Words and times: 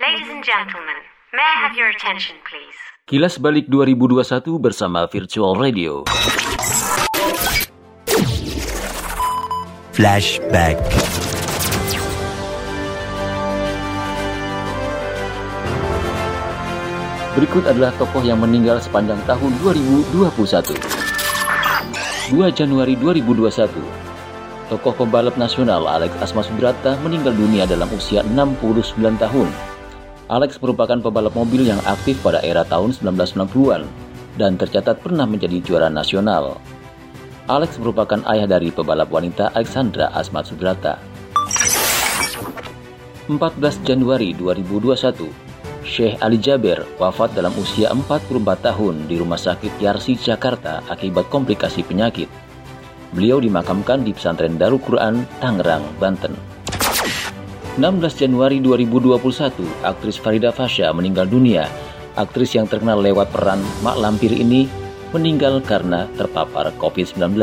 Ladies 0.00 0.32
and 0.32 0.40
gentlemen, 0.40 0.96
may 1.28 1.44
I 1.44 1.56
have 1.60 1.76
your 1.76 1.92
attention, 1.92 2.40
please? 2.48 2.72
Kilas 3.04 3.36
Balik 3.36 3.68
2021 3.68 4.56
bersama 4.56 5.04
Virtual 5.04 5.52
Radio. 5.60 6.08
Flashback. 9.92 10.80
Berikut 17.36 17.68
adalah 17.68 17.92
tokoh 18.00 18.24
yang 18.24 18.40
meninggal 18.40 18.80
sepanjang 18.80 19.20
tahun 19.28 19.52
2021. 19.60 20.80
2 22.32 22.40
Januari 22.56 22.96
2021, 22.96 23.68
tokoh 24.72 24.96
pembalap 24.96 25.36
nasional 25.36 25.84
Alex 25.84 26.16
Asma 26.24 26.40
Subrata 26.40 26.96
meninggal 27.04 27.36
dunia 27.36 27.68
dalam 27.68 27.92
usia 27.92 28.24
69 28.24 28.96
tahun. 29.20 29.69
Alex 30.30 30.62
merupakan 30.62 30.94
pembalap 30.94 31.34
mobil 31.34 31.66
yang 31.66 31.82
aktif 31.90 32.22
pada 32.22 32.38
era 32.46 32.62
tahun 32.62 32.94
1990-an 32.94 33.82
dan 34.38 34.54
tercatat 34.54 35.02
pernah 35.02 35.26
menjadi 35.26 35.58
juara 35.58 35.90
nasional. 35.90 36.62
Alex 37.50 37.82
merupakan 37.82 38.22
ayah 38.30 38.46
dari 38.46 38.70
pebalap 38.70 39.10
wanita 39.10 39.50
Alexandra 39.58 40.14
Asma 40.14 40.46
Subrata. 40.46 41.02
14 43.26 43.82
Januari 43.82 44.30
2021, 44.38 45.26
Syekh 45.82 46.14
Ali 46.22 46.38
Jaber 46.38 46.86
wafat 47.02 47.34
dalam 47.34 47.50
usia 47.58 47.90
44 47.90 48.70
tahun 48.70 49.10
di 49.10 49.18
Rumah 49.18 49.34
Sakit 49.38 49.82
Yarsi, 49.82 50.14
Jakarta 50.14 50.86
akibat 50.86 51.26
komplikasi 51.26 51.82
penyakit. 51.82 52.30
Beliau 53.10 53.42
dimakamkan 53.42 54.06
di 54.06 54.14
Pesantren 54.14 54.54
Darul 54.54 54.78
Quran, 54.78 55.26
Tangerang, 55.42 55.82
Banten. 55.98 56.59
16 57.80 58.28
Januari 58.28 58.60
2021, 58.60 59.56
aktris 59.80 60.20
Farida 60.20 60.52
Fasha 60.52 60.92
meninggal 60.92 61.24
dunia. 61.24 61.64
Aktris 62.12 62.52
yang 62.52 62.68
terkenal 62.68 63.00
lewat 63.00 63.32
peran 63.32 63.56
Mak 63.80 63.96
Lampir 63.96 64.36
ini 64.36 64.68
meninggal 65.16 65.64
karena 65.64 66.04
terpapar 66.12 66.76
COVID-19. 66.76 67.40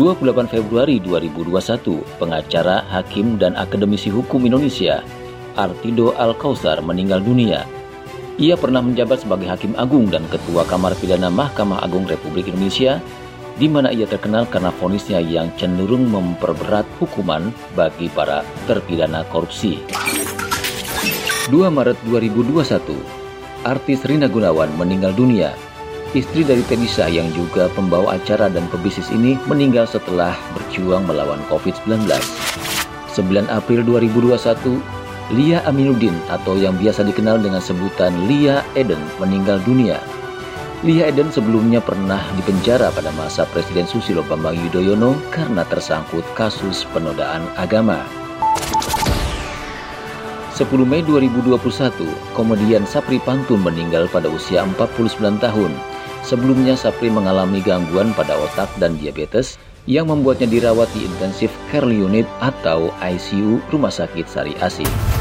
Februari 0.48 1.04
2021, 1.04 2.00
pengacara, 2.16 2.80
hakim, 2.88 3.36
dan 3.36 3.52
akademisi 3.60 4.08
hukum 4.08 4.40
Indonesia 4.48 5.04
Artido 5.52 6.16
Al-Kausar 6.16 6.80
meninggal 6.80 7.20
dunia. 7.20 7.68
Ia 8.40 8.56
pernah 8.56 8.80
menjabat 8.80 9.28
sebagai 9.28 9.52
Hakim 9.52 9.76
Agung 9.76 10.08
dan 10.08 10.24
Ketua 10.32 10.64
Kamar 10.64 10.96
Pidana 10.96 11.28
Mahkamah 11.28 11.84
Agung 11.84 12.08
Republik 12.08 12.48
Indonesia, 12.48 13.04
di 13.56 13.66
mana 13.68 13.92
ia 13.92 14.08
terkenal 14.08 14.48
karena 14.48 14.72
vonisnya 14.76 15.20
yang 15.20 15.52
cenderung 15.60 16.08
memperberat 16.08 16.84
hukuman 17.00 17.52
bagi 17.76 18.08
para 18.12 18.46
terpidana 18.64 19.24
korupsi. 19.28 19.82
2 21.50 21.68
Maret 21.68 21.98
2021, 22.06 22.96
artis 23.66 24.00
Rina 24.06 24.30
Gunawan 24.30 24.70
meninggal 24.78 25.12
dunia. 25.12 25.52
Istri 26.12 26.44
dari 26.44 26.60
Tenisa 26.68 27.08
yang 27.08 27.32
juga 27.32 27.72
pembawa 27.72 28.20
acara 28.20 28.52
dan 28.52 28.68
pebisnis 28.68 29.08
ini 29.08 29.40
meninggal 29.48 29.88
setelah 29.88 30.36
berjuang 30.52 31.08
melawan 31.08 31.40
COVID-19. 31.48 32.04
9 32.04 33.48
April 33.48 33.80
2021, 33.84 34.80
Lia 35.32 35.64
Aminuddin 35.64 36.12
atau 36.28 36.60
yang 36.60 36.76
biasa 36.76 37.08
dikenal 37.08 37.40
dengan 37.40 37.64
sebutan 37.64 38.12
Lia 38.28 38.60
Eden 38.76 39.00
meninggal 39.16 39.64
dunia. 39.64 39.96
Lia 40.82 41.14
Eden 41.14 41.30
sebelumnya 41.30 41.78
pernah 41.78 42.18
dipenjara 42.34 42.90
pada 42.90 43.14
masa 43.14 43.46
Presiden 43.54 43.86
Susilo 43.86 44.26
Bambang 44.26 44.58
Yudhoyono 44.66 45.14
karena 45.30 45.62
tersangkut 45.62 46.26
kasus 46.34 46.82
penodaan 46.90 47.46
agama. 47.54 48.02
10 50.58 50.66
Mei 50.82 51.06
2021, 51.06 51.94
komedian 52.34 52.82
Sapri 52.82 53.22
Pantun 53.22 53.62
meninggal 53.62 54.10
pada 54.10 54.26
usia 54.26 54.66
49 54.66 55.38
tahun. 55.38 55.70
Sebelumnya 56.26 56.74
Sapri 56.74 57.14
mengalami 57.14 57.62
gangguan 57.62 58.10
pada 58.18 58.34
otak 58.34 58.66
dan 58.82 58.98
diabetes 58.98 59.62
yang 59.86 60.10
membuatnya 60.10 60.50
dirawat 60.50 60.90
di 60.98 61.06
Intensive 61.06 61.54
Care 61.70 61.86
Unit 61.86 62.26
atau 62.42 62.90
ICU 62.98 63.62
Rumah 63.70 63.94
Sakit 63.94 64.26
Sari 64.26 64.58
Asi. 64.58 65.11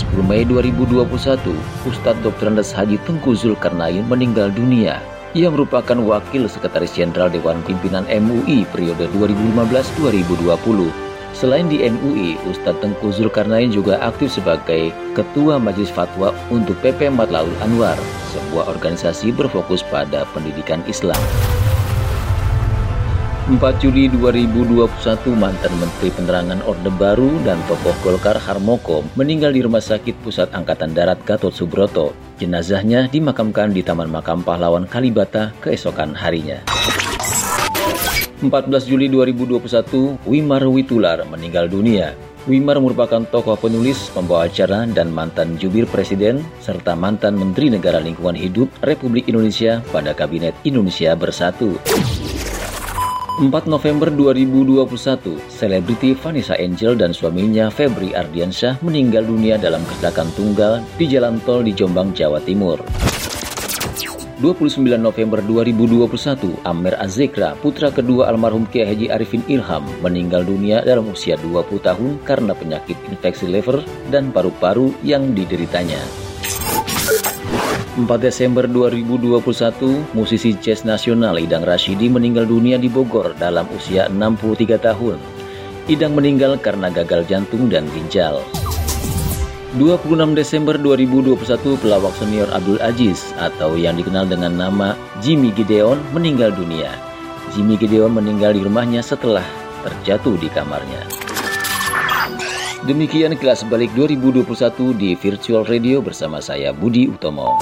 10 0.00 0.24
Mei 0.24 0.48
2021, 0.48 1.52
Ustadz 1.84 2.22
Dr. 2.24 2.48
Andes 2.48 2.72
Haji 2.72 2.96
Tengku 3.04 3.36
Zulkarnain 3.36 4.00
meninggal 4.08 4.48
dunia. 4.48 5.04
Ia 5.36 5.52
merupakan 5.52 5.94
Wakil 5.94 6.48
Sekretaris 6.48 6.96
Jenderal 6.96 7.28
Dewan 7.28 7.60
Pimpinan 7.62 8.08
MUI 8.08 8.64
periode 8.72 9.06
2015-2020. 9.12 10.88
Selain 11.36 11.68
di 11.70 11.84
MUI, 11.84 12.40
Ustadz 12.48 12.80
Tengku 12.80 13.12
Zulkarnain 13.12 13.68
juga 13.68 14.00
aktif 14.00 14.32
sebagai 14.34 14.90
Ketua 15.12 15.60
Majelis 15.60 15.92
Fatwa 15.92 16.34
untuk 16.48 16.74
PP 16.82 17.12
Matlaul 17.12 17.52
Anwar, 17.60 18.00
sebuah 18.32 18.66
organisasi 18.72 19.30
berfokus 19.36 19.84
pada 19.86 20.26
pendidikan 20.32 20.82
Islam. 20.90 21.20
4 23.50 23.82
Juli 23.82 24.06
2021 24.06 24.86
mantan 25.34 25.74
Menteri 25.82 26.14
Penerangan 26.14 26.62
Orde 26.70 26.86
Baru 26.94 27.34
dan 27.42 27.58
tokoh 27.66 27.90
Golkar 28.06 28.38
Harmoko 28.38 29.02
meninggal 29.18 29.50
di 29.50 29.66
Rumah 29.66 29.82
Sakit 29.82 30.22
Pusat 30.22 30.54
Angkatan 30.54 30.94
Darat 30.94 31.18
Gatot 31.26 31.50
Subroto. 31.50 32.14
Jenazahnya 32.38 33.10
dimakamkan 33.10 33.74
di 33.74 33.82
Taman 33.82 34.06
Makam 34.06 34.46
Pahlawan 34.46 34.86
Kalibata 34.86 35.50
keesokan 35.58 36.14
harinya. 36.14 36.62
14 38.38 38.86
Juli 38.86 39.10
2021, 39.10 40.30
Wimar 40.30 40.62
Witular 40.70 41.18
meninggal 41.26 41.66
dunia. 41.66 42.14
Wimar 42.46 42.78
merupakan 42.78 43.26
tokoh 43.26 43.58
penulis, 43.58 44.14
pembawa 44.14 44.46
acara, 44.46 44.86
dan 44.86 45.10
mantan 45.10 45.58
jubir 45.58 45.90
presiden, 45.90 46.40
serta 46.62 46.94
mantan 46.94 47.34
Menteri 47.34 47.66
Negara 47.66 47.98
Lingkungan 47.98 48.38
Hidup 48.38 48.70
Republik 48.86 49.26
Indonesia 49.26 49.82
pada 49.90 50.14
Kabinet 50.14 50.54
Indonesia 50.62 51.18
Bersatu. 51.18 51.76
4 53.38 53.70
November 53.70 54.10
2021, 54.10 55.38
selebriti 55.46 56.18
Vanessa 56.18 56.58
Angel 56.58 56.98
dan 56.98 57.14
suaminya 57.14 57.70
Febri 57.70 58.10
Ardiansyah 58.10 58.82
meninggal 58.82 59.22
dunia 59.22 59.54
dalam 59.54 59.86
kecelakaan 59.86 60.34
tunggal 60.34 60.82
di 60.98 61.06
jalan 61.06 61.38
tol 61.46 61.62
di 61.62 61.70
Jombang, 61.70 62.10
Jawa 62.10 62.42
Timur. 62.42 62.82
29 64.42 64.82
November 64.98 65.38
2021, 65.46 66.64
Amer 66.66 66.98
Azekra, 66.98 67.54
putra 67.60 67.94
kedua 67.94 68.26
almarhum 68.26 68.66
Kiai 68.66 68.88
Haji 68.88 69.06
Arifin 69.12 69.46
Ilham, 69.46 69.86
meninggal 70.02 70.42
dunia 70.42 70.82
dalam 70.82 71.12
usia 71.14 71.38
20 71.38 71.86
tahun 71.86 72.18
karena 72.26 72.56
penyakit 72.56 72.98
infeksi 73.12 73.46
liver 73.46 73.84
dan 74.10 74.34
paru-paru 74.34 74.90
yang 75.06 75.36
dideritanya. 75.36 76.29
4 78.08 78.16
Desember 78.20 78.64
2021, 78.64 80.16
musisi 80.16 80.56
jazz 80.56 80.88
nasional 80.88 81.36
Idang 81.36 81.66
Rashidi 81.66 82.08
meninggal 82.08 82.48
dunia 82.48 82.80
di 82.80 82.88
Bogor 82.88 83.36
dalam 83.36 83.68
usia 83.76 84.08
63 84.08 84.80
tahun. 84.80 85.20
Idang 85.90 86.16
meninggal 86.16 86.56
karena 86.62 86.88
gagal 86.88 87.28
jantung 87.28 87.68
dan 87.68 87.84
ginjal. 87.92 88.40
26 89.76 90.32
Desember 90.32 90.80
2021, 90.80 91.36
pelawak 91.76 92.14
senior 92.16 92.48
Abdul 92.56 92.80
Aziz 92.80 93.36
atau 93.36 93.76
yang 93.76 94.00
dikenal 94.00 94.24
dengan 94.24 94.56
nama 94.56 94.96
Jimmy 95.20 95.52
Gideon 95.52 96.00
meninggal 96.16 96.56
dunia. 96.56 96.88
Jimmy 97.52 97.76
Gideon 97.76 98.16
meninggal 98.16 98.56
di 98.56 98.64
rumahnya 98.64 99.04
setelah 99.04 99.44
terjatuh 99.84 100.40
di 100.40 100.48
kamarnya. 100.48 101.19
Demikian 102.80 103.36
kelas 103.36 103.68
balik 103.68 103.92
2021 103.92 104.96
di 104.96 105.12
Virtual 105.12 105.68
Radio 105.68 106.00
bersama 106.00 106.40
saya 106.40 106.72
Budi 106.72 107.12
Utomo. 107.12 107.60